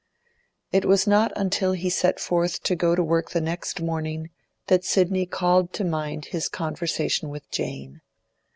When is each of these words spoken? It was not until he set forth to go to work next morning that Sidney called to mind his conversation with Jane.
It 0.71 0.83
was 0.83 1.05
not 1.05 1.31
until 1.35 1.73
he 1.73 1.87
set 1.91 2.19
forth 2.19 2.63
to 2.63 2.75
go 2.75 2.95
to 2.95 3.03
work 3.03 3.35
next 3.35 3.81
morning 3.81 4.31
that 4.65 4.83
Sidney 4.83 5.27
called 5.27 5.73
to 5.73 5.83
mind 5.83 6.25
his 6.25 6.49
conversation 6.49 7.29
with 7.29 7.47
Jane. 7.51 8.01